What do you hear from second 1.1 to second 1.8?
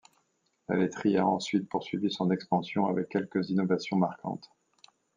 a ensuite